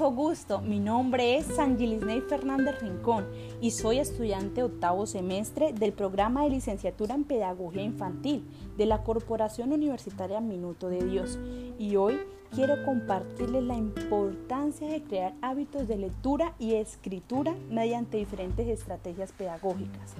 mucho 0.00 0.14
gusto, 0.14 0.60
mi 0.62 0.78
nombre 0.78 1.36
es 1.36 1.44
Sangilisney 1.44 2.22
Fernández 2.22 2.80
Rincón 2.80 3.26
y 3.60 3.70
soy 3.72 3.98
estudiante 3.98 4.62
octavo 4.62 5.06
semestre 5.06 5.74
del 5.74 5.92
programa 5.92 6.44
de 6.44 6.48
licenciatura 6.48 7.14
en 7.14 7.24
Pedagogía 7.24 7.82
Infantil 7.82 8.42
de 8.78 8.86
la 8.86 9.02
Corporación 9.02 9.74
Universitaria 9.74 10.40
Minuto 10.40 10.88
de 10.88 11.04
Dios 11.04 11.38
y 11.78 11.96
hoy 11.96 12.18
quiero 12.50 12.82
compartirles 12.82 13.62
la 13.62 13.76
importancia 13.76 14.88
de 14.88 15.02
crear 15.02 15.34
hábitos 15.42 15.86
de 15.86 15.98
lectura 15.98 16.54
y 16.58 16.76
escritura 16.76 17.54
mediante 17.68 18.16
diferentes 18.16 18.68
estrategias 18.68 19.32
pedagógicas. 19.32 20.14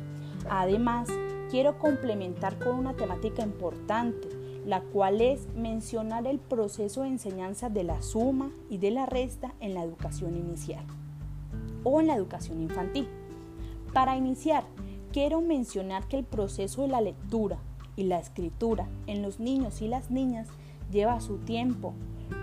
Además, 0.50 1.08
quiero 1.50 1.78
complementar 1.78 2.58
con 2.58 2.76
una 2.76 2.92
temática 2.92 3.42
importante 3.42 4.28
la 4.70 4.82
cual 4.82 5.20
es 5.20 5.48
mencionar 5.56 6.28
el 6.28 6.38
proceso 6.38 7.02
de 7.02 7.08
enseñanza 7.08 7.68
de 7.68 7.82
la 7.82 8.02
suma 8.02 8.52
y 8.68 8.78
de 8.78 8.92
la 8.92 9.04
resta 9.04 9.52
en 9.58 9.74
la 9.74 9.82
educación 9.82 10.36
inicial 10.36 10.84
o 11.82 12.00
en 12.00 12.06
la 12.06 12.14
educación 12.14 12.62
infantil. 12.62 13.08
Para 13.92 14.16
iniciar, 14.16 14.62
quiero 15.12 15.40
mencionar 15.40 16.06
que 16.06 16.18
el 16.18 16.24
proceso 16.24 16.82
de 16.82 16.88
la 16.88 17.00
lectura 17.00 17.58
y 17.96 18.04
la 18.04 18.20
escritura 18.20 18.86
en 19.08 19.22
los 19.22 19.40
niños 19.40 19.82
y 19.82 19.88
las 19.88 20.12
niñas 20.12 20.46
lleva 20.92 21.20
su 21.20 21.38
tiempo. 21.38 21.92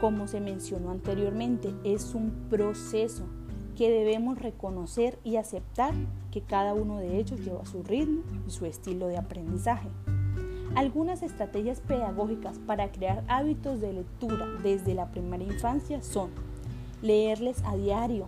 Como 0.02 0.28
se 0.28 0.42
mencionó 0.42 0.92
anteriormente, 0.92 1.74
es 1.86 2.14
un 2.14 2.32
proceso 2.50 3.24
que 3.78 3.90
debemos 3.90 4.38
reconocer 4.38 5.18
y 5.24 5.38
aceptar 5.38 5.94
que 6.32 6.42
cada 6.42 6.74
uno 6.74 6.98
de 6.98 7.20
ellos 7.20 7.40
lleva 7.40 7.66
su 7.66 7.84
ritmo 7.84 8.24
y 8.46 8.52
su 8.52 8.66
estilo 8.66 9.08
de 9.08 9.16
aprendizaje. 9.16 9.88
Algunas 10.76 11.24
estrategias 11.24 11.80
pedagógicas 11.82 12.60
para 12.60 12.92
crear 12.92 13.24
hábitos 13.28 13.82
de 13.82 13.94
lectura 13.94 14.46
desde 14.64 14.94
la 14.94 15.12
primera 15.12 15.44
infancia 15.44 16.04
son 16.04 16.30
leerles 17.02 17.64
a 17.66 17.76
diario, 17.76 18.28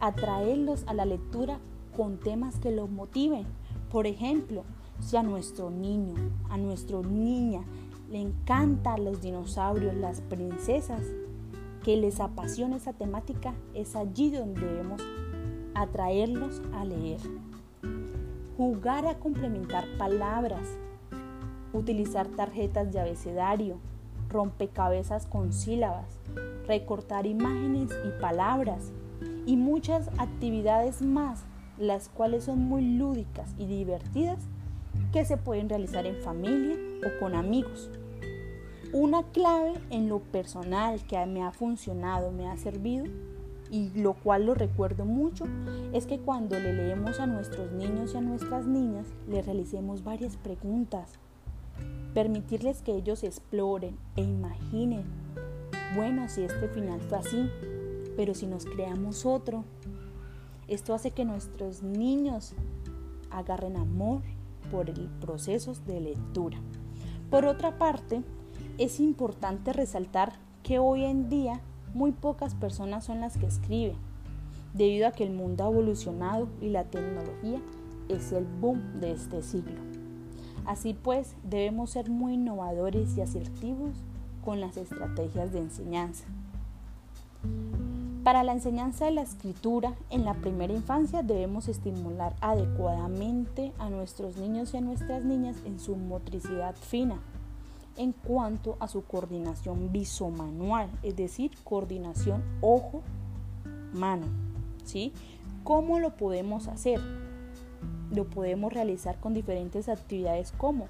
atraerlos 0.00 0.84
a 0.86 0.94
la 0.94 1.04
lectura 1.04 1.58
con 1.96 2.18
temas 2.18 2.58
que 2.58 2.70
los 2.70 2.90
motiven. 2.90 3.46
Por 3.90 4.06
ejemplo, 4.06 4.64
si 5.00 5.16
a 5.16 5.22
nuestro 5.22 5.70
niño, 5.70 6.14
a 6.50 6.56
nuestra 6.56 7.00
niña 7.00 7.62
le 8.10 8.20
encantan 8.20 9.04
los 9.04 9.20
dinosaurios, 9.20 9.94
las 9.94 10.20
princesas, 10.20 11.02
que 11.82 11.96
les 11.96 12.18
apasiona 12.18 12.76
esa 12.76 12.94
temática, 12.94 13.54
es 13.74 13.94
allí 13.94 14.30
donde 14.30 14.60
debemos 14.64 15.02
atraerlos 15.74 16.62
a 16.72 16.84
leer. 16.84 17.20
Jugar 18.56 19.06
a 19.06 19.18
complementar 19.18 19.84
palabras, 19.98 20.66
utilizar 21.78 22.28
tarjetas 22.28 22.92
de 22.92 23.00
abecedario, 23.00 23.78
rompecabezas 24.28 25.26
con 25.26 25.52
sílabas, 25.52 26.18
recortar 26.66 27.26
imágenes 27.26 27.90
y 28.06 28.20
palabras 28.20 28.92
y 29.46 29.56
muchas 29.56 30.08
actividades 30.18 31.02
más, 31.02 31.44
las 31.78 32.08
cuales 32.08 32.44
son 32.44 32.60
muy 32.60 32.96
lúdicas 32.96 33.54
y 33.58 33.66
divertidas 33.66 34.38
que 35.12 35.24
se 35.24 35.36
pueden 35.36 35.68
realizar 35.68 36.06
en 36.06 36.16
familia 36.16 36.76
o 37.06 37.20
con 37.20 37.34
amigos. 37.34 37.90
Una 38.92 39.24
clave 39.24 39.74
en 39.90 40.08
lo 40.08 40.20
personal 40.20 41.04
que 41.06 41.24
me 41.26 41.42
ha 41.42 41.50
funcionado, 41.50 42.30
me 42.30 42.48
ha 42.48 42.56
servido 42.56 43.06
y 43.70 43.90
lo 43.90 44.14
cual 44.14 44.46
lo 44.46 44.54
recuerdo 44.54 45.04
mucho 45.04 45.46
es 45.92 46.06
que 46.06 46.20
cuando 46.20 46.58
le 46.58 46.72
leemos 46.72 47.18
a 47.18 47.26
nuestros 47.26 47.72
niños 47.72 48.14
y 48.14 48.18
a 48.18 48.20
nuestras 48.20 48.66
niñas, 48.66 49.08
le 49.28 49.42
realicemos 49.42 50.04
varias 50.04 50.36
preguntas 50.36 51.18
permitirles 52.14 52.80
que 52.80 52.94
ellos 52.94 53.24
exploren 53.24 53.98
e 54.16 54.22
imaginen, 54.22 55.02
bueno, 55.96 56.28
si 56.28 56.42
este 56.42 56.68
final 56.68 57.00
fue 57.00 57.18
así, 57.18 57.50
pero 58.16 58.34
si 58.34 58.46
nos 58.46 58.64
creamos 58.64 59.26
otro, 59.26 59.64
esto 60.68 60.94
hace 60.94 61.10
que 61.10 61.24
nuestros 61.24 61.82
niños 61.82 62.54
agarren 63.30 63.76
amor 63.76 64.22
por 64.70 64.88
el 64.88 65.08
proceso 65.20 65.74
de 65.86 66.00
lectura. 66.00 66.58
Por 67.30 67.44
otra 67.46 67.78
parte, 67.78 68.22
es 68.78 69.00
importante 69.00 69.72
resaltar 69.72 70.34
que 70.62 70.78
hoy 70.78 71.04
en 71.04 71.28
día 71.28 71.60
muy 71.94 72.12
pocas 72.12 72.54
personas 72.54 73.04
son 73.04 73.20
las 73.20 73.36
que 73.36 73.46
escriben, 73.46 73.96
debido 74.72 75.06
a 75.08 75.12
que 75.12 75.24
el 75.24 75.32
mundo 75.32 75.64
ha 75.64 75.70
evolucionado 75.70 76.48
y 76.60 76.70
la 76.70 76.84
tecnología 76.84 77.60
es 78.08 78.32
el 78.32 78.44
boom 78.44 79.00
de 79.00 79.12
este 79.12 79.42
siglo. 79.42 79.93
Así 80.66 80.94
pues, 80.94 81.34
debemos 81.42 81.90
ser 81.90 82.10
muy 82.10 82.34
innovadores 82.34 83.16
y 83.16 83.20
asertivos 83.20 83.92
con 84.44 84.60
las 84.60 84.76
estrategias 84.76 85.52
de 85.52 85.60
enseñanza. 85.60 86.24
Para 88.22 88.42
la 88.42 88.52
enseñanza 88.52 89.04
de 89.04 89.10
la 89.10 89.22
escritura 89.22 89.92
en 90.08 90.24
la 90.24 90.32
primera 90.32 90.72
infancia 90.72 91.22
debemos 91.22 91.68
estimular 91.68 92.34
adecuadamente 92.40 93.72
a 93.78 93.90
nuestros 93.90 94.38
niños 94.38 94.72
y 94.72 94.78
a 94.78 94.80
nuestras 94.80 95.24
niñas 95.24 95.56
en 95.66 95.78
su 95.78 95.94
motricidad 95.96 96.74
fina 96.74 97.18
en 97.96 98.12
cuanto 98.12 98.76
a 98.80 98.88
su 98.88 99.04
coordinación 99.04 99.92
visomanual, 99.92 100.88
es 101.02 101.16
decir, 101.16 101.52
coordinación 101.64 102.42
ojo-mano. 102.60 104.26
¿sí? 104.84 105.12
¿Cómo 105.62 105.98
lo 105.98 106.16
podemos 106.16 106.68
hacer? 106.68 107.00
Lo 108.14 108.24
podemos 108.24 108.72
realizar 108.72 109.18
con 109.18 109.34
diferentes 109.34 109.88
actividades 109.88 110.52
como 110.52 110.86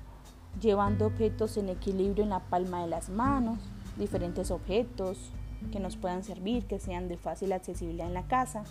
llevando 0.61 1.07
objetos 1.07 1.57
en 1.57 1.69
equilibrio 1.69 2.23
en 2.23 2.31
la 2.31 2.41
palma 2.41 2.83
de 2.83 2.89
las 2.89 3.09
manos, 3.09 3.59
diferentes 3.99 4.51
objetos 4.51 5.31
que 5.73 5.81
nos 5.81 5.97
puedan 5.97 6.23
servir, 6.23 6.67
que 6.67 6.79
sean 6.79 7.09
de 7.09 7.17
fácil 7.17 7.53
accesibilidad 7.53 8.07
en 8.07 8.15
la 8.15 8.27
casa, 8.27 8.65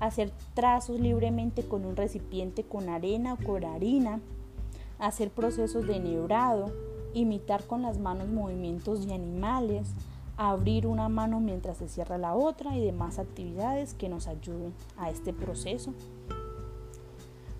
hacer 0.00 0.32
trazos 0.54 0.98
libremente 1.00 1.62
con 1.62 1.84
un 1.84 1.96
recipiente 1.96 2.64
con 2.64 2.88
arena 2.88 3.34
o 3.34 3.44
con 3.44 3.64
harina, 3.64 4.20
hacer 4.98 5.30
procesos 5.30 5.86
de 5.86 6.00
neurado, 6.00 6.72
imitar 7.14 7.64
con 7.64 7.82
las 7.82 7.98
manos 7.98 8.28
movimientos 8.28 9.06
de 9.06 9.14
animales, 9.14 9.88
abrir 10.36 10.86
una 10.86 11.08
mano 11.08 11.40
mientras 11.40 11.78
se 11.78 11.88
cierra 11.88 12.18
la 12.18 12.34
otra 12.34 12.76
y 12.76 12.84
demás 12.84 13.18
actividades 13.18 13.94
que 13.94 14.08
nos 14.08 14.26
ayuden 14.26 14.74
a 14.96 15.10
este 15.10 15.32
proceso. 15.32 15.94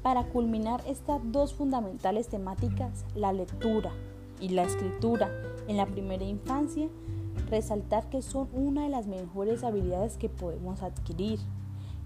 Para 0.02 0.24
culminar 0.24 0.82
estas 0.86 1.20
dos 1.24 1.54
fundamentales 1.54 2.28
temáticas, 2.28 3.04
la 3.14 3.32
lectura 3.32 3.92
y 4.40 4.50
la 4.50 4.62
escritura. 4.62 5.30
En 5.66 5.76
la 5.76 5.86
primera 5.86 6.24
infancia, 6.24 6.88
resaltar 7.50 8.08
que 8.08 8.22
son 8.22 8.48
una 8.52 8.84
de 8.84 8.88
las 8.88 9.06
mejores 9.06 9.64
habilidades 9.64 10.16
que 10.16 10.28
podemos 10.28 10.82
adquirir, 10.82 11.40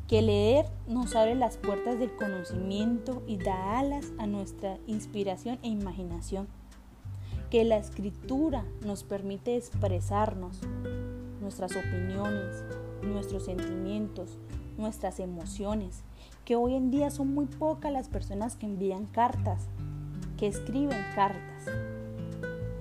que 0.08 0.22
leer 0.22 0.66
nos 0.88 1.14
abre 1.14 1.34
las 1.34 1.56
puertas 1.56 1.98
del 1.98 2.14
conocimiento 2.14 3.22
y 3.26 3.36
da 3.36 3.78
alas 3.78 4.12
a 4.18 4.26
nuestra 4.26 4.78
inspiración 4.86 5.58
e 5.62 5.68
imaginación, 5.68 6.48
que 7.50 7.64
la 7.64 7.76
escritura 7.76 8.64
nos 8.84 9.04
permite 9.04 9.56
expresarnos, 9.56 10.58
nuestras 11.40 11.72
opiniones, 11.76 12.64
nuestros 13.02 13.44
sentimientos, 13.44 14.38
nuestras 14.78 15.20
emociones, 15.20 16.02
que 16.44 16.56
hoy 16.56 16.74
en 16.74 16.90
día 16.90 17.10
son 17.10 17.34
muy 17.34 17.46
pocas 17.46 17.92
las 17.92 18.08
personas 18.08 18.56
que 18.56 18.66
envían 18.66 19.06
cartas, 19.06 19.68
que 20.36 20.48
escriben 20.48 21.04
cartas. 21.14 21.66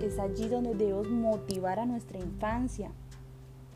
Es 0.00 0.18
allí 0.18 0.48
donde 0.48 0.74
debemos 0.74 1.08
motivar 1.08 1.78
a 1.78 1.86
nuestra 1.86 2.18
infancia. 2.18 2.90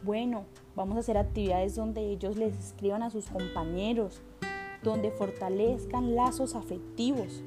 Bueno, 0.02 0.44
vamos 0.74 0.96
a 0.96 1.00
hacer 1.00 1.16
actividades 1.16 1.76
donde 1.76 2.00
ellos 2.10 2.36
les 2.36 2.58
escriban 2.58 3.02
a 3.02 3.10
sus 3.10 3.26
compañeros, 3.26 4.20
donde 4.82 5.10
fortalezcan 5.12 6.16
lazos 6.16 6.54
afectivos. 6.56 7.42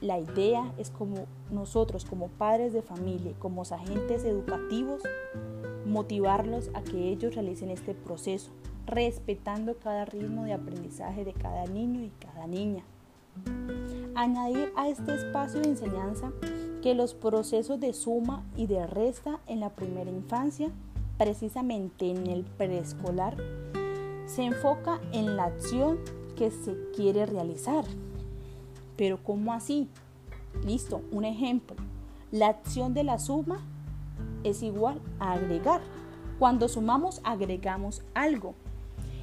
La 0.00 0.18
idea 0.18 0.72
es 0.78 0.90
como 0.90 1.26
nosotros, 1.50 2.04
como 2.04 2.28
padres 2.28 2.72
de 2.72 2.82
familia, 2.82 3.32
como 3.38 3.62
agentes 3.62 4.24
educativos, 4.24 5.02
motivarlos 5.86 6.70
a 6.74 6.82
que 6.82 7.08
ellos 7.10 7.34
realicen 7.34 7.70
este 7.70 7.94
proceso, 7.94 8.50
respetando 8.86 9.76
cada 9.78 10.04
ritmo 10.04 10.44
de 10.44 10.52
aprendizaje 10.52 11.24
de 11.24 11.32
cada 11.32 11.66
niño 11.66 12.02
y 12.02 12.10
cada 12.20 12.46
niña. 12.46 12.84
Añadir 14.14 14.72
a 14.76 14.88
este 14.88 15.14
espacio 15.14 15.60
de 15.60 15.68
enseñanza 15.68 16.32
que 16.82 16.94
los 16.94 17.14
procesos 17.14 17.80
de 17.80 17.92
suma 17.92 18.44
y 18.56 18.66
de 18.66 18.86
resta 18.86 19.40
en 19.46 19.60
la 19.60 19.70
primera 19.70 20.10
infancia, 20.10 20.70
precisamente 21.18 22.10
en 22.10 22.26
el 22.26 22.44
preescolar, 22.44 23.36
se 24.26 24.44
enfoca 24.44 25.00
en 25.12 25.36
la 25.36 25.44
acción 25.44 25.98
que 26.36 26.50
se 26.50 26.76
quiere 26.94 27.26
realizar. 27.26 27.84
Pero 28.96 29.22
¿cómo 29.22 29.52
así? 29.52 29.88
Listo, 30.64 31.02
un 31.12 31.24
ejemplo. 31.24 31.76
La 32.32 32.48
acción 32.48 32.94
de 32.94 33.04
la 33.04 33.18
suma 33.18 33.60
es 34.50 34.62
igual 34.62 35.00
a 35.18 35.32
agregar. 35.32 35.80
Cuando 36.38 36.68
sumamos, 36.68 37.20
agregamos 37.24 38.02
algo 38.14 38.54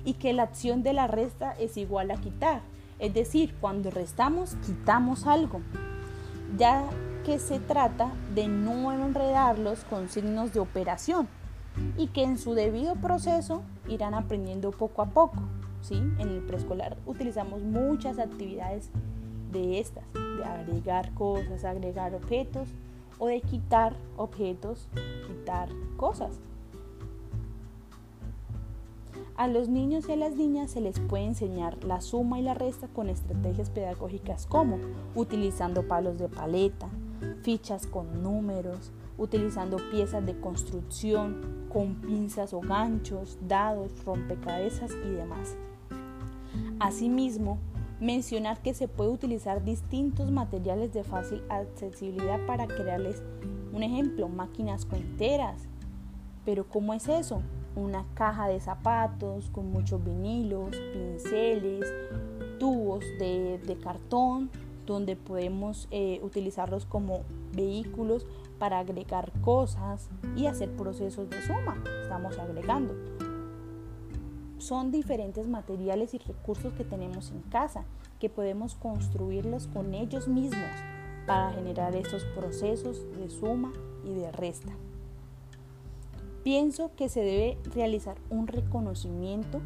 y 0.03 0.13
que 0.13 0.33
la 0.33 0.43
acción 0.43 0.83
de 0.83 0.93
la 0.93 1.07
resta 1.07 1.53
es 1.53 1.77
igual 1.77 2.11
a 2.11 2.17
quitar. 2.17 2.61
Es 2.99 3.13
decir, 3.13 3.55
cuando 3.59 3.91
restamos, 3.91 4.55
quitamos 4.65 5.25
algo, 5.25 5.61
ya 6.57 6.83
que 7.25 7.39
se 7.39 7.59
trata 7.59 8.11
de 8.33 8.47
no 8.47 8.91
enredarlos 8.91 9.83
con 9.85 10.09
signos 10.09 10.53
de 10.53 10.59
operación, 10.59 11.27
y 11.97 12.07
que 12.07 12.23
en 12.23 12.37
su 12.37 12.53
debido 12.53 12.95
proceso 12.95 13.63
irán 13.87 14.13
aprendiendo 14.13 14.71
poco 14.71 15.01
a 15.01 15.07
poco. 15.07 15.41
¿sí? 15.81 15.95
En 15.95 16.29
el 16.29 16.41
preescolar 16.41 16.97
utilizamos 17.05 17.61
muchas 17.61 18.19
actividades 18.19 18.89
de 19.51 19.79
estas, 19.79 20.03
de 20.13 20.43
agregar 20.43 21.13
cosas, 21.13 21.65
agregar 21.65 22.13
objetos 22.15 22.69
o 23.23 23.27
de 23.27 23.39
quitar 23.39 23.95
objetos, 24.17 24.89
quitar 25.25 25.69
cosas. 25.95 26.41
A 29.37 29.47
los 29.47 29.69
niños 29.69 30.09
y 30.09 30.11
a 30.11 30.17
las 30.17 30.35
niñas 30.35 30.71
se 30.71 30.81
les 30.81 30.99
puede 30.99 31.23
enseñar 31.23 31.81
la 31.85 32.01
suma 32.01 32.37
y 32.37 32.41
la 32.41 32.53
resta 32.53 32.89
con 32.89 33.07
estrategias 33.07 33.69
pedagógicas 33.69 34.45
como 34.45 34.77
utilizando 35.15 35.87
palos 35.87 36.17
de 36.17 36.27
paleta, 36.27 36.89
fichas 37.43 37.87
con 37.87 38.23
números, 38.23 38.91
utilizando 39.17 39.77
piezas 39.89 40.25
de 40.25 40.37
construcción 40.41 41.69
con 41.71 41.95
pinzas 42.01 42.53
o 42.53 42.59
ganchos, 42.59 43.37
dados, 43.47 44.03
rompecabezas 44.03 44.91
y 44.91 45.11
demás. 45.11 45.55
Asimismo, 46.81 47.57
mencionar 48.03 48.61
que 48.61 48.73
se 48.73 48.89
puede 48.89 49.11
utilizar 49.11 49.63
distintos 49.63 50.29
materiales 50.29 50.94
de 50.94 51.05
fácil 51.05 51.41
accesibilidad 51.50 52.45
para 52.45 52.67
crearles 52.67 53.23
un 53.71 53.81
ejemplo, 53.81 54.27
máquinas 54.27 54.85
cuenteras. 54.85 55.61
Pero 56.44 56.67
¿cómo 56.67 56.94
es 56.94 57.07
eso? 57.07 57.41
Una 57.77 58.05
caja 58.13 58.50
de 58.50 58.59
zapatos 58.59 59.50
con 59.51 59.71
muchos 59.71 60.03
vinilos, 60.03 60.75
pinceles, 60.91 61.91
tubos 62.59 63.05
de, 63.19 63.77
cartón, 63.81 64.50
donde 64.85 65.15
podemos 65.15 65.88
eh, 65.89 66.19
utilizarlos 66.23 66.85
como 66.85 67.23
vehículos 67.55 68.27
para 68.59 68.79
agregar 68.79 69.31
cosas 69.41 70.09
y 70.35 70.47
hacer 70.47 70.69
procesos 70.75 71.29
de 71.29 71.41
suma. 71.41 71.81
Estamos 72.03 72.38
agregando. 72.38 73.12
Son 74.63 74.92
diferentes 74.92 75.45
materiales 75.45 76.13
y 76.13 76.19
recursos 76.19 76.71
que 76.71 76.86
tenemos 76.86 77.31
en 77.31 77.42
casa 77.42 77.83
que 78.18 78.30
podemos 78.30 78.75
construirlos 78.75 79.68
con 79.68 79.94
ellos 79.94 80.30
mismos 80.30 80.71
para 81.27 81.51
generar 81.51 81.98
estos 81.98 82.24
procesos 82.24 83.06
de 83.18 83.30
suma 83.30 83.74
y 84.06 84.13
de 84.13 84.31
resta. 84.31 84.71
Pienso 86.45 86.92
que 86.95 87.10
se 87.10 87.19
debe 87.19 87.57
realizar 87.75 88.15
un 88.30 88.48
reconocimiento 88.48 89.60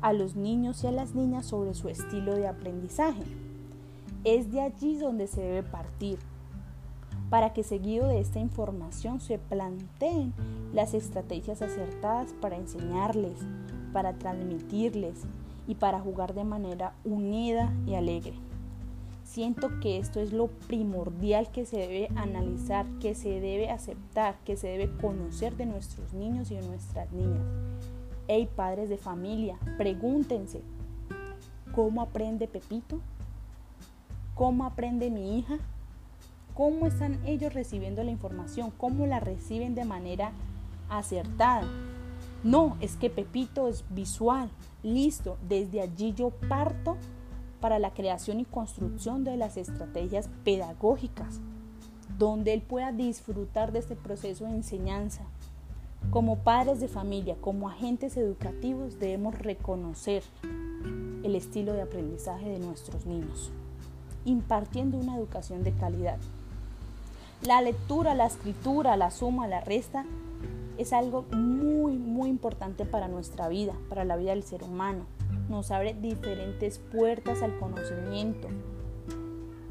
a 0.00 0.12
los 0.12 0.34
niños 0.34 0.82
y 0.82 0.88
a 0.88 0.90
las 0.90 1.14
niñas 1.14 1.46
sobre 1.46 1.72
su 1.74 1.88
estilo 1.88 2.34
de 2.34 2.48
aprendizaje. 2.48 3.22
Es 4.24 4.50
de 4.50 4.62
allí 4.62 4.96
donde 4.96 5.28
se 5.28 5.42
debe 5.42 5.62
partir, 5.62 6.18
para 7.30 7.52
que 7.52 7.62
seguido 7.62 8.08
de 8.08 8.18
esta 8.18 8.40
información 8.40 9.20
se 9.20 9.38
planteen 9.38 10.34
las 10.72 10.92
estrategias 10.94 11.62
acertadas 11.62 12.32
para 12.40 12.56
enseñarles, 12.56 13.38
para 13.92 14.14
transmitirles 14.14 15.22
y 15.66 15.76
para 15.76 16.00
jugar 16.00 16.34
de 16.34 16.44
manera 16.44 16.94
unida 17.04 17.72
y 17.86 17.94
alegre. 17.94 18.34
Siento 19.24 19.78
que 19.80 19.98
esto 19.98 20.18
es 20.18 20.32
lo 20.32 20.48
primordial 20.48 21.52
que 21.52 21.64
se 21.64 21.76
debe 21.76 22.08
analizar, 22.16 22.84
que 22.98 23.14
se 23.14 23.40
debe 23.40 23.70
aceptar, 23.70 24.36
que 24.44 24.56
se 24.56 24.66
debe 24.66 24.90
conocer 24.96 25.56
de 25.56 25.66
nuestros 25.66 26.12
niños 26.12 26.50
y 26.50 26.56
de 26.56 26.66
nuestras 26.66 27.12
niñas. 27.12 27.44
Hey 28.26 28.48
padres 28.56 28.88
de 28.88 28.98
familia, 28.98 29.56
pregúntense, 29.76 30.62
¿cómo 31.74 32.02
aprende 32.02 32.48
Pepito? 32.48 33.00
¿Cómo 34.34 34.64
aprende 34.64 35.10
mi 35.10 35.38
hija? 35.38 35.58
¿Cómo 36.54 36.86
están 36.86 37.24
ellos 37.24 37.54
recibiendo 37.54 38.02
la 38.02 38.10
información? 38.10 38.72
¿Cómo 38.76 39.06
la 39.06 39.20
reciben 39.20 39.74
de 39.74 39.84
manera 39.84 40.32
acertada? 40.88 41.68
No, 42.42 42.76
es 42.80 42.96
que 42.96 43.10
Pepito 43.10 43.68
es 43.68 43.84
visual. 43.90 44.50
Listo, 44.82 45.36
desde 45.46 45.82
allí 45.82 46.14
yo 46.14 46.30
parto 46.30 46.96
para 47.60 47.78
la 47.78 47.92
creación 47.92 48.40
y 48.40 48.46
construcción 48.46 49.24
de 49.24 49.36
las 49.36 49.58
estrategias 49.58 50.30
pedagógicas, 50.44 51.40
donde 52.18 52.54
él 52.54 52.62
pueda 52.62 52.92
disfrutar 52.92 53.72
de 53.72 53.80
este 53.80 53.94
proceso 53.94 54.46
de 54.46 54.52
enseñanza. 54.52 55.22
Como 56.10 56.38
padres 56.38 56.80
de 56.80 56.88
familia, 56.88 57.36
como 57.40 57.68
agentes 57.68 58.16
educativos, 58.16 58.98
debemos 58.98 59.38
reconocer 59.38 60.22
el 61.22 61.34
estilo 61.34 61.74
de 61.74 61.82
aprendizaje 61.82 62.48
de 62.48 62.58
nuestros 62.58 63.04
niños, 63.04 63.50
impartiendo 64.24 64.96
una 64.96 65.16
educación 65.16 65.62
de 65.62 65.72
calidad. 65.72 66.16
La 67.42 67.60
lectura, 67.60 68.14
la 68.14 68.26
escritura, 68.26 68.96
la 68.96 69.10
suma, 69.10 69.46
la 69.46 69.60
resta 69.60 70.06
es 70.80 70.94
algo 70.94 71.26
muy, 71.36 71.98
muy 71.98 72.30
importante 72.30 72.86
para 72.86 73.06
nuestra 73.06 73.48
vida, 73.48 73.74
para 73.90 74.06
la 74.06 74.16
vida 74.16 74.30
del 74.30 74.44
ser 74.44 74.62
humano. 74.64 75.04
Nos 75.50 75.70
abre 75.72 75.92
diferentes 75.92 76.78
puertas 76.78 77.42
al 77.42 77.58
conocimiento. 77.58 78.48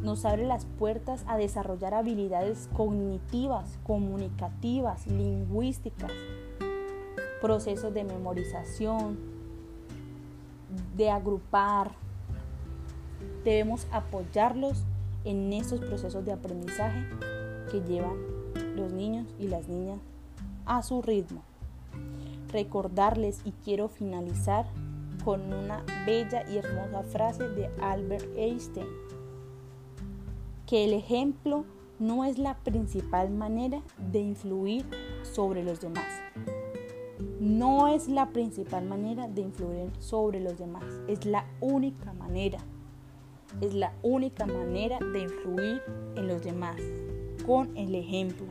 Nos 0.03 0.23
abre 0.23 0.45
las 0.45 0.65
puertas 0.65 1.25
a 1.25 1.35
desarrollar 1.35 1.95
habilidades 1.95 2.69
cognitivas, 2.73 3.79
comunicativas, 3.81 5.07
lingüísticas, 5.07 6.11
procesos 7.41 7.91
de 7.91 8.03
memorización, 8.03 9.17
de 10.95 11.09
agrupar. 11.09 11.94
Debemos 13.44 13.88
apoyarlos 13.91 14.83
en 15.25 15.53
esos 15.53 15.79
procesos 15.79 16.23
de 16.23 16.33
aprendizaje 16.33 17.03
que 17.71 17.81
llevan 17.81 18.15
los 18.75 18.94
niños 18.94 19.25
y 19.39 19.47
las 19.47 19.67
niñas 19.67 20.00
a 20.69 20.83
su 20.83 21.01
ritmo. 21.01 21.42
Recordarles 22.54 23.42
y 23.44 23.51
quiero 23.51 23.89
finalizar 23.89 24.66
con 25.25 25.51
una 25.51 25.83
bella 26.06 26.50
y 26.50 26.57
hermosa 26.57 27.04
frase 27.04 27.50
de 27.50 27.69
Albert 27.81 28.25
Einstein, 28.38 28.88
que 30.66 30.86
el 30.86 30.94
ejemplo 30.94 31.66
no 31.98 32.24
es 32.24 32.38
la 32.38 32.56
principal 32.60 33.30
manera 33.30 33.81
de 33.98 34.19
influir 34.19 34.86
sobre 35.24 35.63
los 35.63 35.81
demás. 35.81 36.07
No 37.39 37.88
es 37.88 38.07
la 38.07 38.30
principal 38.30 38.86
manera 38.86 39.27
de 39.27 39.42
influir 39.42 39.92
sobre 40.00 40.39
los 40.39 40.57
demás, 40.57 40.86
es 41.07 41.25
la 41.25 41.45
única 41.60 42.13
manera. 42.13 42.60
Es 43.62 43.74
la 43.74 43.94
única 44.04 44.45
manera 44.45 45.00
de 45.00 45.21
influir 45.21 45.81
en 46.16 46.27
los 46.27 46.44
demás, 46.44 46.80
con 47.45 47.76
el 47.76 47.95
ejemplo. 47.95 48.45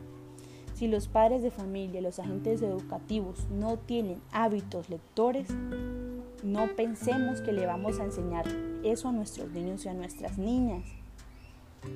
Si 0.79 0.87
los 0.87 1.09
padres 1.09 1.43
de 1.43 1.51
familia, 1.51 1.99
los 1.99 2.19
agentes 2.19 2.61
educativos 2.61 3.49
no 3.51 3.75
tienen 3.75 4.21
hábitos 4.31 4.89
lectores, 4.89 5.49
no 6.41 6.67
pensemos 6.77 7.41
que 7.41 7.51
le 7.51 7.65
vamos 7.65 7.99
a 7.99 8.05
enseñar 8.05 8.45
eso 8.81 9.09
a 9.09 9.11
nuestros 9.11 9.51
niños 9.51 9.83
y 9.83 9.89
a 9.89 9.93
nuestras 9.93 10.37
niñas. 10.37 10.85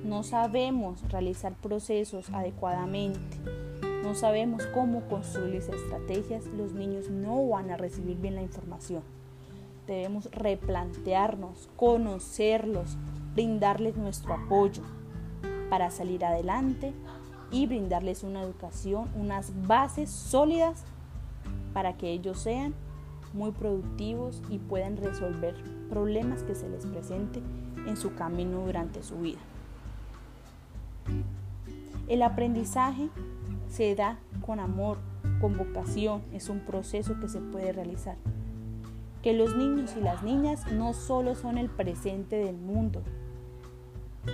No 0.04 0.22
sabemos 0.22 1.00
realizar 1.10 1.54
procesos 1.54 2.28
adecuadamente. 2.28 3.38
No 4.02 4.14
sabemos 4.14 4.66
cómo 4.66 5.08
construir 5.08 5.54
esas 5.54 5.76
estrategias. 5.76 6.44
Los 6.48 6.74
niños 6.74 7.08
no 7.08 7.48
van 7.48 7.70
a 7.70 7.78
recibir 7.78 8.18
bien 8.18 8.34
la 8.34 8.42
información. 8.42 9.02
Debemos 9.86 10.30
replantearnos, 10.30 11.70
conocerlos, 11.76 12.98
brindarles 13.34 13.96
nuestro 13.96 14.34
apoyo 14.34 14.82
para 15.70 15.90
salir 15.90 16.22
adelante 16.26 16.92
y 17.54 17.66
brindarles 17.68 18.24
una 18.24 18.42
educación, 18.42 19.08
unas 19.14 19.52
bases 19.68 20.10
sólidas 20.10 20.82
para 21.72 21.96
que 21.96 22.10
ellos 22.10 22.40
sean 22.40 22.74
muy 23.32 23.52
productivos 23.52 24.42
y 24.50 24.58
puedan 24.58 24.96
resolver 24.96 25.54
problemas 25.88 26.42
que 26.42 26.56
se 26.56 26.68
les 26.68 26.84
presente 26.84 27.40
en 27.86 27.96
su 27.96 28.16
camino 28.16 28.66
durante 28.66 29.04
su 29.04 29.20
vida. 29.20 29.38
El 32.08 32.22
aprendizaje 32.22 33.08
se 33.68 33.94
da 33.94 34.18
con 34.44 34.58
amor, 34.58 34.98
con 35.40 35.56
vocación, 35.56 36.22
es 36.32 36.48
un 36.48 36.58
proceso 36.58 37.20
que 37.20 37.28
se 37.28 37.38
puede 37.38 37.72
realizar. 37.72 38.16
Que 39.22 39.32
los 39.32 39.54
niños 39.54 39.94
y 39.96 40.00
las 40.00 40.24
niñas 40.24 40.66
no 40.72 40.92
solo 40.92 41.36
son 41.36 41.58
el 41.58 41.70
presente 41.70 42.34
del 42.34 42.56
mundo, 42.56 43.00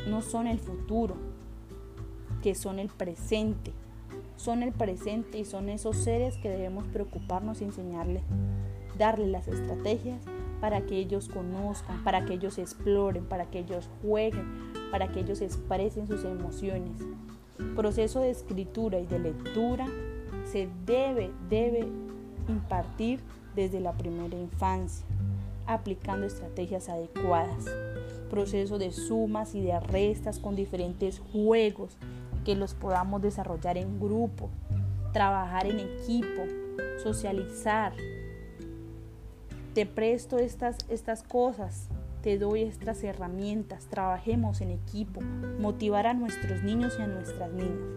no 0.09 0.23
son 0.23 0.47
el 0.47 0.59
futuro, 0.59 1.17
que 2.43 2.55
son 2.55 2.79
el 2.79 2.89
presente. 2.89 3.73
Son 4.37 4.63
el 4.63 4.73
presente 4.73 5.39
y 5.39 5.45
son 5.45 5.69
esos 5.69 5.97
seres 5.97 6.37
que 6.39 6.49
debemos 6.49 6.85
preocuparnos 6.85 7.61
y 7.61 7.65
enseñarles, 7.65 8.23
darles 8.99 9.29
las 9.29 9.49
estrategias 9.49 10.23
para 10.61 10.83
que 10.83 10.97
ellos 10.99 11.29
conozcan, 11.29 12.03
para 12.05 12.25
que 12.25 12.35
ellos 12.35 12.59
exploren, 12.59 13.25
para 13.25 13.47
que 13.51 13.61
ellos 13.61 13.89
jueguen, 14.03 14.73
para 14.91 15.09
que 15.09 15.21
ellos 15.21 15.41
expresen 15.41 16.07
sus 16.07 16.25
emociones. 16.25 17.03
Proceso 17.77 18.21
de 18.21 18.31
escritura 18.31 18.99
y 18.99 19.07
de 19.07 19.19
lectura 19.19 19.87
se 20.45 20.69
debe, 20.87 21.31
debe 21.49 21.87
impartir 22.49 23.21
desde 23.55 23.81
la 23.81 23.93
primera 23.93 24.37
infancia, 24.37 25.05
aplicando 25.67 26.27
estrategias 26.27 26.89
adecuadas. 26.89 27.67
Proceso 28.31 28.79
de 28.79 28.93
sumas 28.93 29.55
y 29.55 29.61
de 29.61 29.79
restas 29.81 30.39
con 30.39 30.57
diferentes 30.57 31.21
juegos 31.33 31.97
que 32.45 32.55
los 32.55 32.75
podamos 32.75 33.23
desarrollar 33.23 33.77
en 33.77 34.01
grupo, 34.01 34.51
trabajar 35.13 35.67
en 35.67 35.81
equipo, 35.81 36.45
socializar. 37.03 37.93
Te 39.75 39.87
presto 39.87 40.39
estas, 40.39 40.79
estas 40.89 41.23
cosas, 41.23 41.89
te 42.23 42.39
doy 42.39 42.63
estas 42.63 43.03
herramientas, 43.05 43.87
trabajemos 43.87 44.61
en 44.61 44.71
equipo, 44.71 45.21
motivar 45.59 46.07
a 46.07 46.15
nuestros 46.15 46.63
niños 46.63 46.97
y 46.99 47.03
a 47.03 47.07
nuestras 47.07 47.53
niñas. 47.53 47.89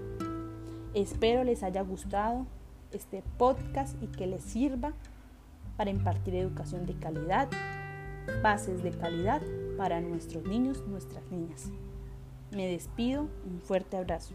Espero 0.93 1.43
les 1.43 1.63
haya 1.63 1.81
gustado 1.81 2.45
este 2.91 3.23
podcast 3.37 4.01
y 4.01 4.07
que 4.07 4.27
les 4.27 4.43
sirva 4.43 4.93
para 5.77 5.89
impartir 5.89 6.35
educación 6.35 6.85
de 6.85 6.93
calidad, 6.93 7.49
bases 8.43 8.83
de 8.83 8.91
calidad 8.91 9.41
para 9.77 9.99
nuestros 10.01 10.45
niños, 10.45 10.83
nuestras 10.87 11.23
niñas. 11.31 11.71
Me 12.55 12.67
despido, 12.67 13.29
un 13.45 13.61
fuerte 13.61 13.97
abrazo. 13.97 14.33